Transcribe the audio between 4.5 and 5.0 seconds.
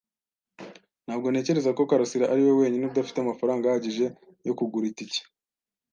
kugura